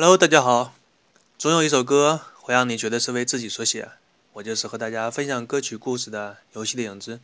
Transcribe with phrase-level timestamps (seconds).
[0.00, 0.74] Hello，大家好。
[1.36, 3.88] 总有一首歌会让你觉得是为自己所写，
[4.34, 7.18] 我就是和大家分享歌曲故事的游戏的影子。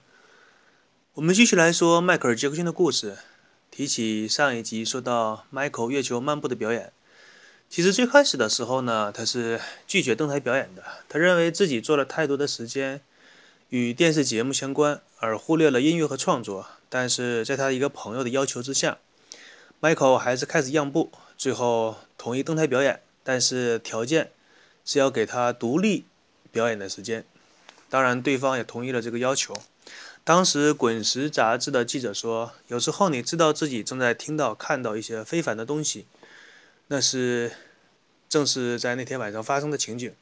[1.14, 3.18] 我们继续来说迈克尔·杰克逊的故事。
[3.70, 6.92] 提起上一集说到 Michael 月球漫步的表演，
[7.70, 10.82] 其实最开始的时候呢，他是拒绝登台表演的。
[11.08, 13.00] 他认为自己做了太多的时间
[13.68, 16.66] 与电视节目相关，而忽略了音乐和创作。
[16.88, 18.98] 但是在他一个朋友的要求之下
[19.80, 21.12] ，Michael 还是开始让步。
[21.36, 24.30] 最后同意登台表演，但是条件
[24.84, 26.04] 是要给他独立
[26.50, 27.24] 表演的时间。
[27.90, 29.54] 当然，对方也同意了这个要求。
[30.24, 36.06] 当时《滚石》杂志的记者说：“有时候你知道自己正在听到、看到一些非凡的东西，
[36.88, 37.52] 那是
[38.28, 40.12] 正是在那天晚上发生的情景。”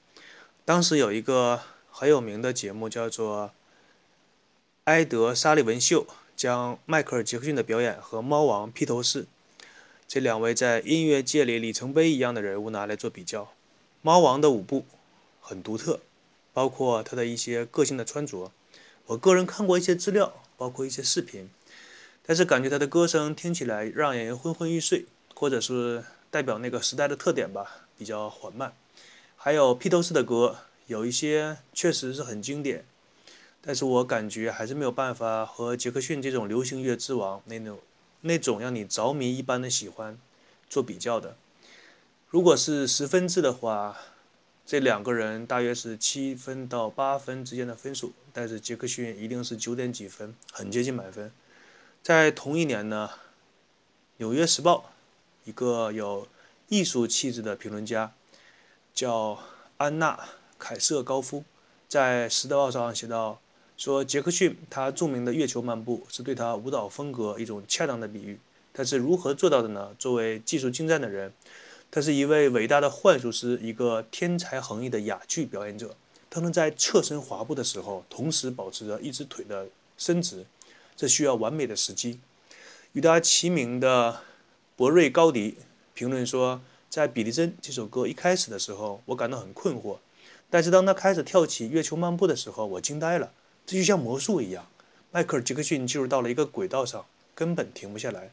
[0.66, 1.60] 当时有一个
[1.90, 3.46] 很有名的节目叫做
[4.84, 6.04] 《埃德·沙利文秀》，
[6.36, 9.26] 将迈克尔·杰克逊的表演和猫王披头士。
[10.12, 13.54] 这两位在音乐界里里程碑一样的人物拿来做比较，
[14.02, 14.84] 猫王的舞步
[15.40, 16.00] 很独特，
[16.52, 18.52] 包括他的一些个性的穿着。
[19.06, 21.48] 我个人看过一些资料，包括一些视频，
[22.26, 28.74] 但是感觉他的歌声听起来让人昏昏欲睡，或者是代表那个时代的特点吧，比较缓慢。
[29.34, 32.84] 还有披头士的歌，有一些确实是很经典，
[33.62, 37.78] 但是我感觉还是没有办法和杰克逊这种流行乐之王那种。
[38.22, 40.16] 那种让你着迷一般的喜欢
[40.68, 41.36] 做比较的，
[42.28, 43.98] 如果是十分制的话，
[44.64, 51.32] 这两个人大约是七分到八分之间的分数，但是杰克逊一定是九点几分，很接近满分。
[52.02, 53.10] 在同一年呢，
[54.18, 54.92] 《纽约时报》
[55.48, 56.28] 一个有
[56.68, 58.12] 艺术气质的评论家
[58.94, 59.40] 叫
[59.78, 60.16] 安娜·
[60.58, 61.44] 凯瑟高夫，
[61.88, 63.40] 在《时报》上写道。
[63.84, 68.38] 说杰克逊他著名的月球漫步是对他舞蹈风格一种恰当的比喻。
[68.72, 69.90] 他是如何做到的呢？
[69.98, 71.32] 作为技术精湛的人，
[71.90, 75.96] 他是一位伟大的幻术师，一个天才横溢的哑剧表演者。
[76.30, 79.66] 他能在侧身滑步的时候，同时保持着一只腿的
[79.98, 80.46] 伸直，
[80.96, 82.20] 这需要完美的时机。
[82.92, 84.20] 与他齐名的
[84.76, 85.56] 博瑞高迪
[85.92, 89.96] 评论说，在《比利针》这首歌一开始的时候，我感到很困惑，
[90.48, 93.32] 但是当他开始跳起月球漫步的时候，我惊呆了。
[93.64, 94.66] 这就像魔术一样，
[95.10, 98.30] 迈克尔·杰克逊进入到了一个轨道上，根本停不下来。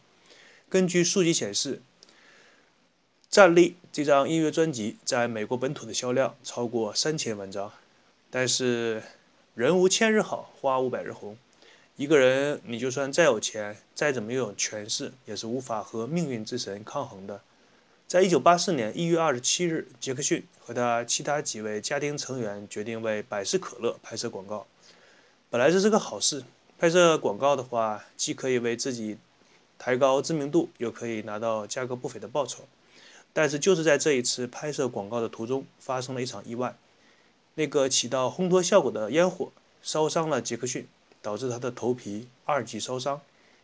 [0.67, 1.77] 根据数据显示，
[3.29, 7.71] 《站立》这张音乐专辑在美国本土的销量超过三千万张。
[8.29, 9.01] 但是，
[9.55, 11.37] 人无千日好，花无百日红。
[11.95, 17.41] 一个人，你就算再有钱，再怎么拥有权势，也是无法和命运之神抗衡的。
[18.07, 24.65] 在一九八四年一月二十七日，杰克逊和他其他几位家庭成员决定为百事可乐拍摄广告。
[25.51, 26.43] 本来这是个好事，
[26.77, 29.17] 拍摄广告的话，既可以为自己
[29.79, 32.65] 抬高知名度，又可以拿到价格不菲的报酬。
[33.33, 36.77] 但是就是在这一次拍摄广告的途中，发生了一场意外。
[37.55, 39.51] 那个起到烘托效果的烟火
[39.81, 40.87] 烧伤了杰克逊，
[41.19, 43.19] 导致他的头皮二级烧伤。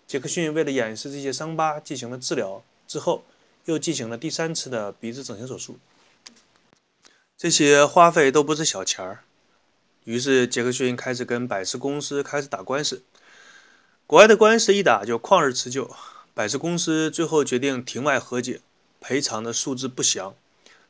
[0.08, 3.24] 杰克逊为了掩饰这些伤疤，进行了治疗，之后
[3.66, 5.78] 又进行了第三次的鼻子整形手术。
[7.38, 9.20] 这些花费都不是小钱儿。
[10.06, 13.02] 于是杰克逊开始跟百事公司开始打官司，
[14.06, 15.96] 国外的官司一打就旷日持久，
[16.36, 18.62] 百事公司最后决定庭外和解，
[19.02, 20.36] 赔偿的数字不详。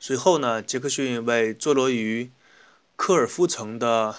[0.02, 2.30] 随后呢，杰克逊为坐落于
[2.98, 4.16] 科尔夫城的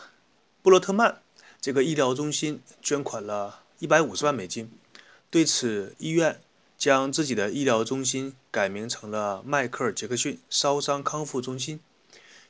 [0.63, 1.21] 布洛特曼
[1.61, 4.71] 这个医疗中心捐款了一百五十万美金。
[5.29, 6.41] 对此，医院
[6.79, 11.81] 将自己的医疗中心改名成了迈克尔·杰克逊烧伤康复中心。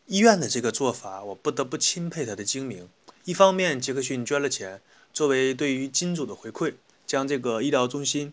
[0.06, 2.88] 医院的这个做法，我不得不钦佩他的精明。
[3.24, 4.80] 一方面，杰克逊捐了钱，
[5.12, 6.74] 作为对于金主的回馈，
[7.04, 8.32] 将这个医疗中心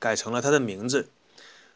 [0.00, 1.08] 改成了他的名字，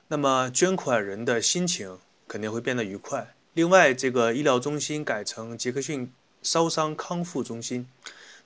[0.09, 3.35] 那么捐款人的心情肯定会变得愉快。
[3.55, 7.89] 另外，这个医疗中心改成杰克逊烧伤康复中心，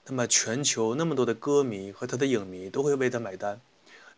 [0.05, 3.59] 那么全球那么多的歌迷和他的影迷都会为他买单。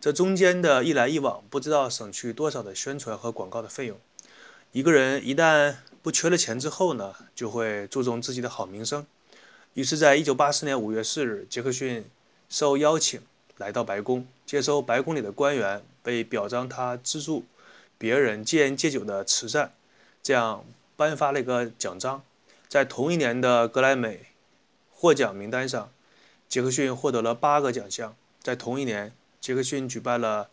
[0.00, 3.96] 这中间的一来一往，不知道省去多少的宣传和广告的费用。
[4.72, 9.06] 一个人一旦不缺了钱之后呢，就会注重自己的好名声。
[9.74, 12.04] 于是，在一九八四年五月四日，杰克逊
[12.48, 13.20] 受邀请
[13.56, 17.44] 来到白宫，接受白宫里的官员为表彰他资助
[17.96, 19.72] 别人戒烟戒酒的慈善，
[20.22, 20.64] 这样
[20.96, 22.22] 颁发了一个奖章。
[22.68, 24.26] 在同一年的格莱美
[24.90, 25.90] 获奖名单上，
[26.48, 28.16] 杰克逊获得了八个奖项。
[28.42, 30.48] 在同一年，杰克逊举办了。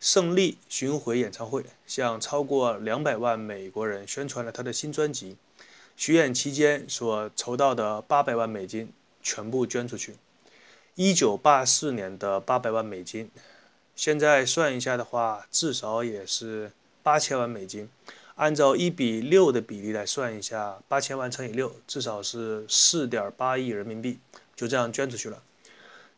[0.00, 5.36] 胜利巡回演唱会向超过两百万美国人宣传了他的新专辑。
[5.94, 8.90] 巡演期间所筹到的八百万美金
[9.22, 10.16] 全部捐出去。
[10.94, 13.30] 一九八四年的八百万美金，
[13.94, 17.88] 现在算一下的话，至少也是八千万美金。
[18.36, 24.18] 按照一比六的比例来算一下，八千万乘以六，至少是四点八亿人民币，
[24.56, 25.42] 就这样捐出去了。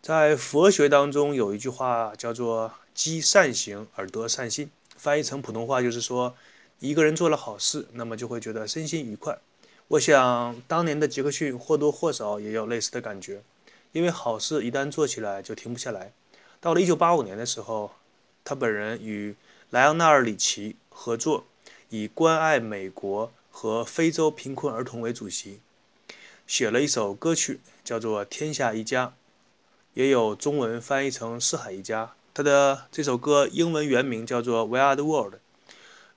[0.01, 6.35] 在佛学当中有一句话叫做“积善行而得善心”，翻译成普通话就是说，
[6.81, 9.39] 一个人做了好事，那么就会觉得身心愉快。
[9.89, 13.43] 我想当年的杰克逊或多或少也有类似的感觉，
[13.93, 16.13] 因为好事一旦做起来就停不下来。
[16.61, 17.93] 到了1985年的时候，
[18.45, 19.35] 他本人与
[19.71, 21.45] 莱昂纳尔·里奇合作，
[21.91, 25.61] 以关爱美国和非洲贫困儿童为主题，
[26.47, 29.07] 写了一首歌曲，叫做《天下一家》。
[29.95, 32.15] 也有中文翻译成“四海一家”。
[32.35, 35.35] 他的这首歌英文原名叫做《We Are the World》。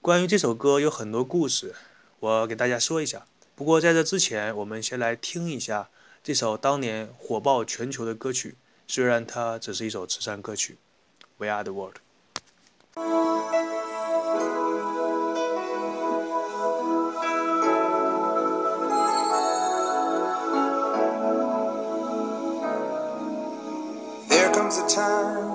[0.02, 1.76] 关于这首歌有很多故事，
[2.22, 3.26] 我给大家说一下。
[3.54, 5.90] 不过在这之前，我们先来听一下
[6.24, 8.56] 这首当年火爆全球的歌曲。
[8.88, 10.78] 虽然它只是一首慈善歌曲，
[11.38, 11.96] 《We Are the World》。
[24.30, 25.55] There comes a time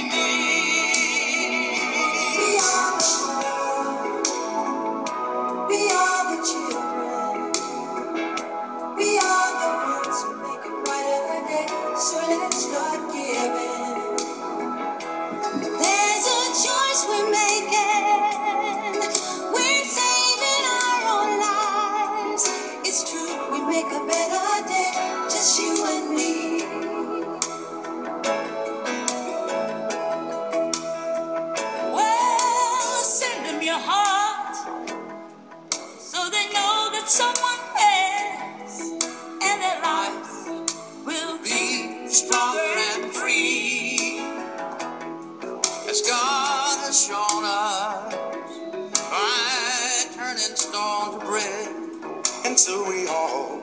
[52.71, 53.59] so we all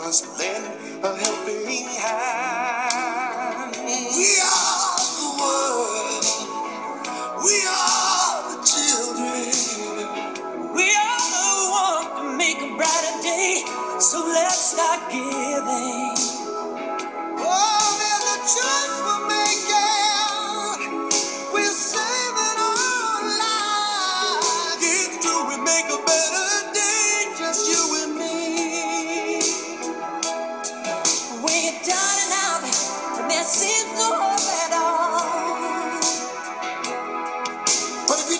[0.00, 0.64] must lend
[1.04, 3.76] a helping hand.
[4.16, 6.24] We are the world.
[7.44, 9.44] We are the children.
[10.74, 11.48] We are the
[11.84, 13.62] one to make a brighter day.
[13.98, 15.29] So let's start giving.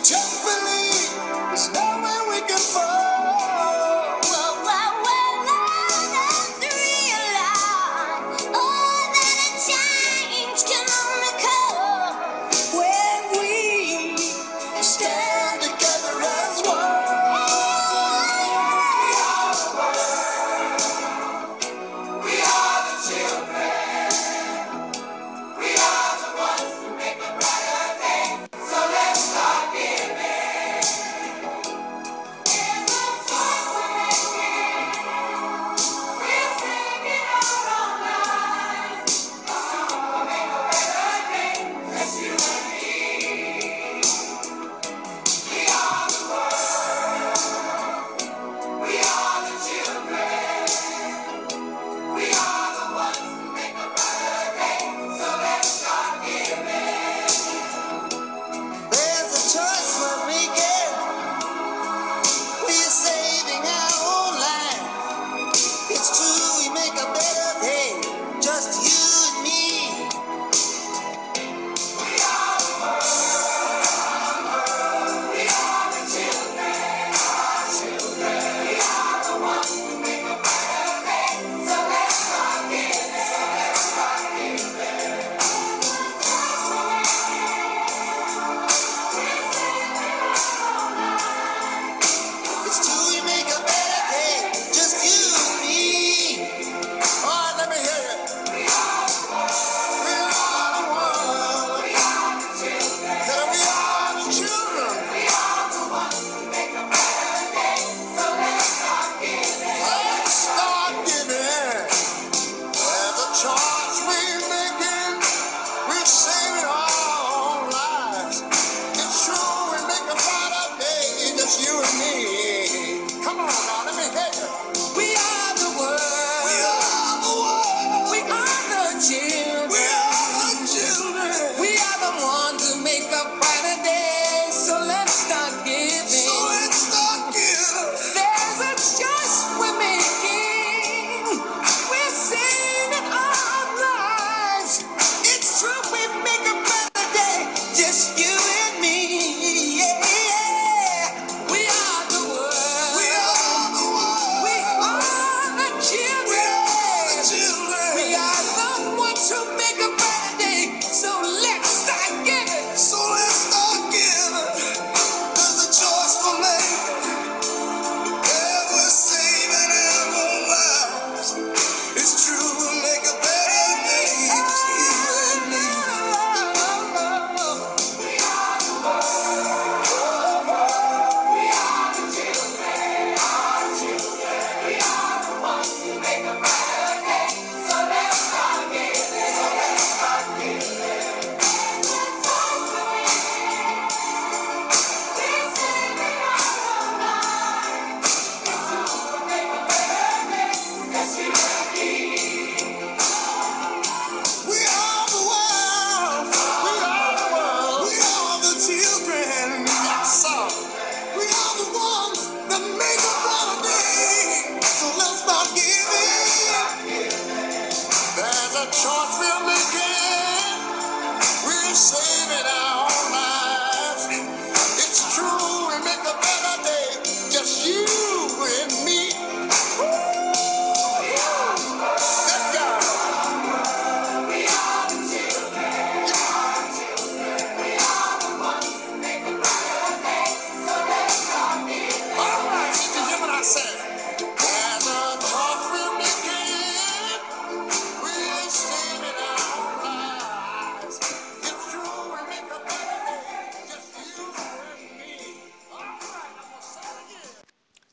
[0.04, 1.11] Just believe
[1.49, 2.80] there's no way we can find.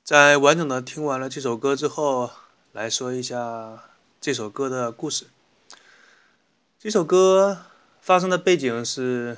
[0.07, 2.31] 在完整的听完了这首歌之后，
[2.71, 3.89] 来说一下
[4.21, 5.25] 这首歌的故事。
[6.79, 7.65] 这首歌
[7.99, 9.37] 发生的背景是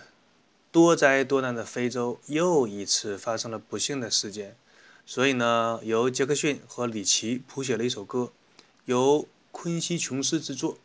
[0.72, 4.56] 多灾多难的非洲又一次发生了不幸的事件，
[5.08, 8.32] 所以呢，由杰克逊和里奇谱写了一首歌，
[8.86, 10.78] 由昆西琼斯制作，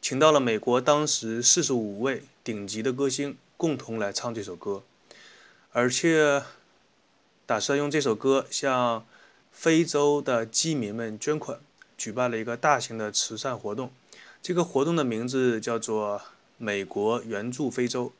[0.00, 4.84] 请到了美国当时四十五位顶级的歌星共同来唱这首歌，
[5.72, 6.44] 而且
[7.44, 9.04] 打算用这首歌向
[9.52, 11.60] 非洲的饥民们捐款，
[11.96, 13.92] 举办了一个大型的慈善活动。
[14.42, 16.20] 这个活动的名字叫做
[16.58, 18.12] “美国援助非洲”，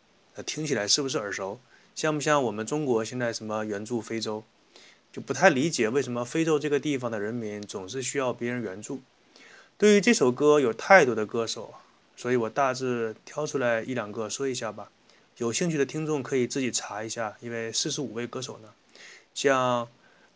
[0.47, 1.59] 听起来是不是耳熟？
[1.95, 4.45] 像不像我们中国现在什么援助非洲？
[5.13, 9.03] 就不太理解为什么非洲这个地方的人民总是需要别人援助。
[9.77, 11.75] 对于这首歌有太多的歌手，
[12.17, 14.91] 所以我大致挑出来一两个说一下吧。
[15.39, 18.69] 有兴趣的听众可以自己查一下，因为四十五位歌手呢，
[19.35, 19.89] 像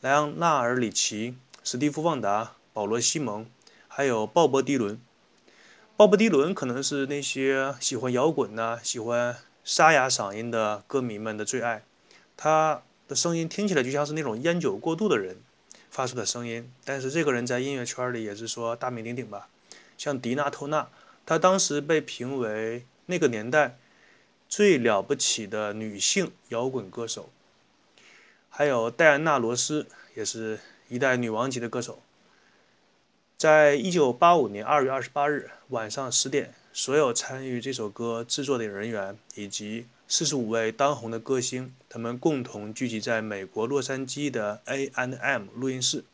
[0.02, 3.46] 莱昂纳尔·里奇、史蒂夫·旺达、保罗·西蒙，
[3.88, 5.00] 还有鲍勃·迪伦。
[5.96, 11.82] 鲍勃·迪伦可能是那些喜欢摇滚的、喜欢沙哑嗓音的歌迷们的最爱。
[12.36, 15.38] 他的声音听起来就像是那种烟酒过度的人
[15.90, 19.48] 发出的声音，但是这个人在音乐圈里也是说大名鼎鼎吧。
[19.96, 20.90] 像迪娜·托纳，
[21.24, 23.78] 她当时被评为那个年代
[24.46, 27.30] 最了不起的女性摇滚歌手。
[28.58, 30.58] 还有戴安娜·罗斯，也是
[30.88, 32.00] 一代女王级的歌手。
[33.36, 46.04] 在一九八五年二月二十八日晚上十点，所有参与这首歌制作的人员以及四十五位当红的歌星，他们共同聚集在美国洛杉矶的 A and M 录音室，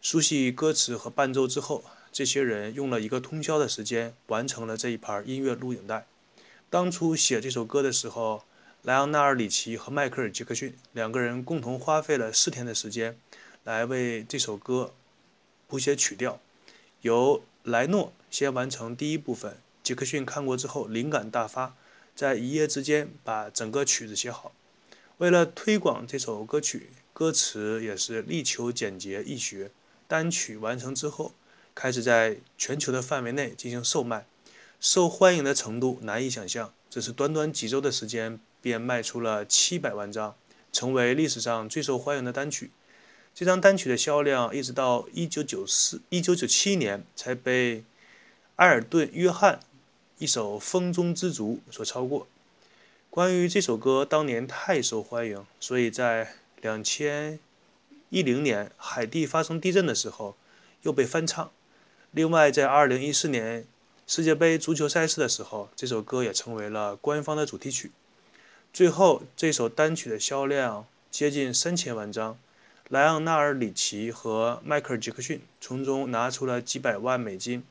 [0.00, 6.06] 熟悉歌词和伴奏之后，这些人用了一个通宵的时间完成了这一盘音乐录影带。
[6.70, 8.44] 当初写这首歌的时候，
[8.82, 13.18] 莱昂纳尔·里奇和迈克尔·杰克逊两个人共同花费了四天的时间，
[13.62, 14.94] 来为这首歌。
[15.68, 16.40] 谱写曲调，
[17.02, 19.58] 由莱诺先完成第一部分。
[19.82, 21.76] 杰克逊看过之后灵感大发，
[22.16, 24.52] 在一夜之间把整个曲子写好。
[25.18, 29.70] 为了推广这首歌曲，歌词也是力求简洁易学。
[30.08, 31.34] 单曲完成之后，
[31.74, 34.24] 开始在全球的范围内进行售卖，
[34.80, 36.72] 受欢迎的程度难以想象。
[36.88, 40.34] 只是短短几周的时间，便卖出了七百万张，
[40.72, 42.70] 成为历史上最受欢迎的单曲。
[43.34, 47.84] 这张单曲的销量一直到一九九四、一九九七年才被
[48.56, 49.60] 埃尔顿·约翰
[50.18, 52.26] 一首《风中之烛》所超过。
[53.08, 57.38] 关于这首歌当年太受欢迎，所以在两千
[58.10, 60.36] 一零年海地发生地震的时候
[60.82, 61.50] 又被翻唱。
[62.10, 63.64] 另外，在二零一四年
[64.06, 67.92] 世界杯足球赛事的时候，这首歌也成为了官方的主题曲。
[68.72, 72.38] 最后，这首单曲的销量接近三千万张。
[72.88, 77.64] 莱昂纳尔·里奇和迈克尔·杰克逊从中拿出了几百万美金，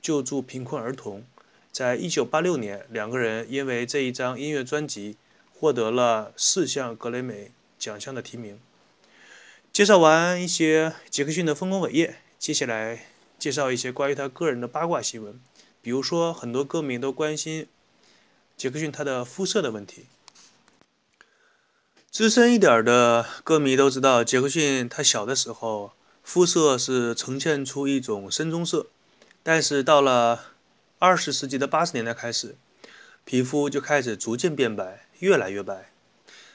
[0.00, 1.24] 救助贫困儿童。
[1.72, 5.16] 在一九八六年，两个人因为这一张音乐专辑
[5.52, 8.58] 获得了四项格雷美奖项的提名。
[9.72, 13.06] 介绍完一些杰克逊的丰功伟业，接下来
[13.40, 15.40] 介绍一些关于他个人的八卦新闻，
[15.82, 17.66] 比如说很多歌迷都关心
[18.56, 20.06] 杰克逊他的肤色的问题。
[22.14, 25.90] 资深一点的歌迷都知道，杰克逊他小的时候
[26.22, 28.86] 肤色是呈现出一种深棕色，
[29.42, 30.52] 但是到了
[31.00, 32.54] 二十世纪的八十年代开始，
[33.24, 35.90] 皮肤就开始逐渐变白，越来越白。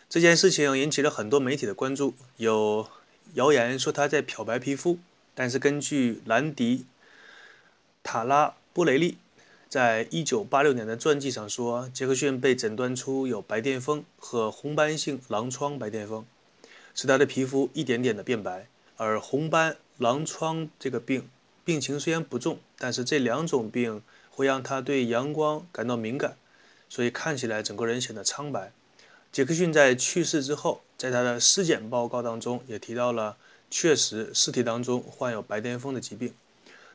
[0.08, 2.88] 这件事情引起了很多媒体的关注，有
[3.34, 4.98] 谣言说他在漂白皮肤，
[5.36, 6.78] 但是根据兰迪·
[8.02, 9.18] 塔拉波雷利。
[9.70, 16.26] 在一九八六年的传记上说，杰克逊被诊断出有白癜风和红斑性狼疮白癜风，
[16.96, 18.66] 使他的皮肤一点点的变白。
[18.98, 21.30] 而红斑狼疮这个病
[21.64, 24.02] 病情虽然不重，但是这两种病
[24.32, 26.36] 会让他对阳光感到敏感，
[26.90, 28.72] 所以看起来整个人显得苍白。
[29.32, 33.38] 杰克逊在去世之后，在他的尸检报告当中也提到了，
[33.70, 36.34] 确实尸体当中患有白癜风的疾病。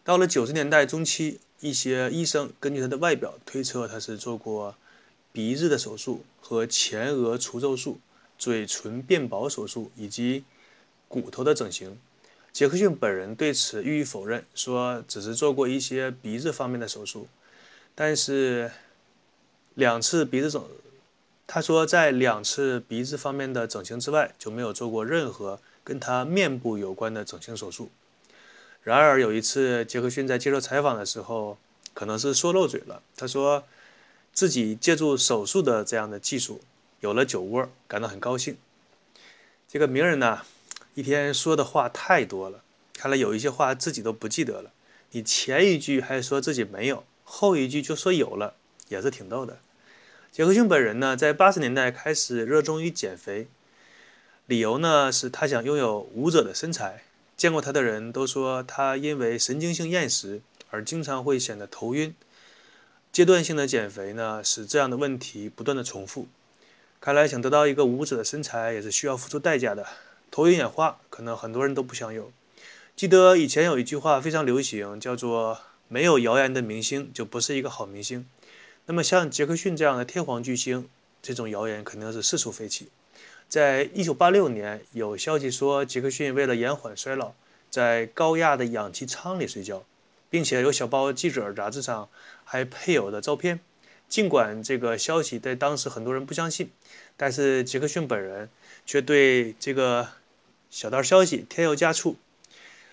[0.04, 1.40] 到了九十年代中期。
[1.60, 4.74] 一些医生根据他的外表推测，他是做过
[5.32, 7.98] 鼻子的手术和前额除皱术、
[8.36, 10.44] 嘴唇变薄手术以及
[11.08, 11.98] 骨头的整形。
[12.52, 17.28] 杰克逊本人对此予以否认，说只是做过一些鼻子方面的手术。
[17.94, 18.70] 但是
[19.72, 20.62] 两次鼻子整，
[21.46, 27.88] 他说在两次鼻子方面的整形之外，就没有做过任何跟他面部有关的整形手术。
[28.84, 31.56] 然而有一次，杰克逊在接受采访的时候，
[31.94, 33.02] 可能是说漏嘴了。
[33.16, 33.64] 他说
[34.34, 36.60] 自己借助手术的这样的技术，
[37.00, 38.58] 有了酒窝，感到很高兴。
[39.66, 40.42] 这个名人呢，
[40.94, 42.60] 一天说的话太多了，
[42.92, 44.70] 看来有一些话自己都不记得了。
[45.12, 48.54] 你前一句还说自己没有，后一句就说有了，
[48.88, 49.56] 也是挺逗的。
[50.30, 53.46] 杰克逊本人呢，在八十年代开始热衷于减肥，
[54.44, 57.04] 理由呢是他想拥有舞者的身材。
[57.36, 62.14] 见过他的人都说他因为神经性厌食而经常会显得头晕。
[63.12, 66.26] 阶段性的减肥呢，使这样的问题不断的重复。
[67.00, 69.86] 看来想得到一个舞者的身材也是需要付出代价的。
[70.30, 72.32] 头晕眼花，可能很多人都不想有。
[72.96, 78.26] 记得以前有一句话非常流行，叫做“没有谣言的明星就不是一个好明星”。
[78.86, 80.88] 那么像杰克逊这样的天皇巨星，
[81.22, 82.88] 这种谣言肯定是四处飞起。
[83.48, 87.34] 在一九八六年，有消息说杰克逊为了延缓衰老，
[87.70, 89.84] 在高压的氧气舱里睡觉，
[90.28, 92.08] 并且有小报记者杂志上
[92.44, 93.60] 还配有的照片。
[94.08, 96.70] 尽管这个消息在当时很多人不相信，
[97.16, 98.48] 但是杰克逊本人
[98.84, 100.08] 却对这个
[100.70, 102.16] 小道消息添油加醋。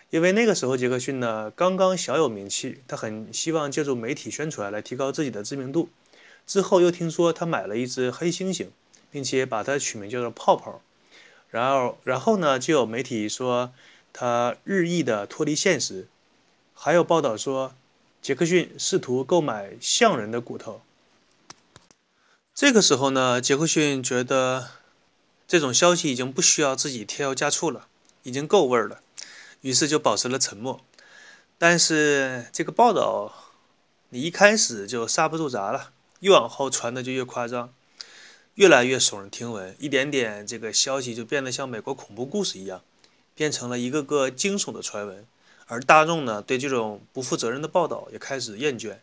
[0.10, 5.90] 因为那个时候杰克逊呢刚刚小有名气，他很希望借助媒体宣传来提高自己的知名度。
[6.46, 8.68] 之后又听说他买了一只黑猩猩，
[9.12, 10.82] 并且把它取名叫做泡泡。
[11.50, 13.74] 然后，然后呢就有媒体说
[14.14, 16.08] 他日益的脱离现实，
[16.74, 17.76] 还有报道说
[18.22, 20.82] 杰克逊试图购买象人的骨头。
[22.56, 24.70] 这个时候呢，杰克逊觉得
[25.48, 27.88] 这种消息已经不需要自己添油加醋了，
[28.24, 29.02] 已经够味儿了。
[29.62, 30.82] 于是就保持了沉默，
[31.58, 33.32] 但是这个报道，
[34.10, 37.74] 你一开始就刹不住闸了，越往后传的就越夸张，
[38.56, 42.82] 越来越耸人听闻，一点点这个消息就变得像美国恐怖故事一样，
[43.34, 45.26] 变成了一个个惊悚的传闻，
[45.68, 48.98] 而大众呢对这种不负责任的报道也开始厌倦，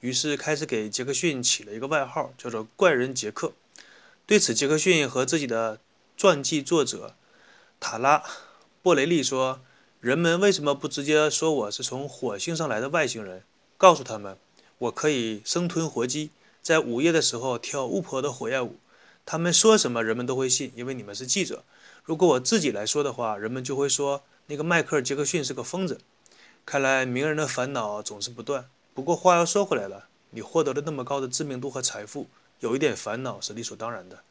[0.00, 3.52] 于是开始给杰克逊起了一个外号，叫做“怪人杰克”。
[4.26, 5.78] 对此，杰克逊和自己的
[6.16, 7.14] 传记作者
[7.78, 8.18] 塔拉·
[8.82, 9.60] 布雷利说。
[10.00, 13.42] 人们为什么不直接说我是从火星上来的外星人？
[13.78, 14.36] 告诉他们，
[14.76, 16.28] 我可以生吞活鸡，
[16.60, 18.76] 在午夜的时候跳巫婆的火焰舞。
[19.26, 21.64] 他们说什么，人们都会信，因为你们是记者。
[22.04, 26.00] 如果我自己来说的话，人们就会说那个迈克尔·杰克逊是个疯子。
[26.66, 28.68] 看来名人的烦恼总是不断。
[28.94, 32.28] 不过话又说回来了，你获得了那么高的知名度和财富，
[32.60, 34.22] 有一点烦恼是理所当然的。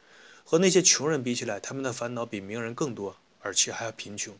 [0.44, 4.34] 和那些穷人比起来，他们的烦恼比名人更多，而且还要贫穷。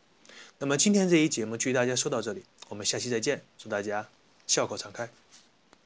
[0.58, 4.08] 那么今天这一节目就与大家说到这里，我们下期再见，祝大家
[4.46, 5.08] 笑口常开。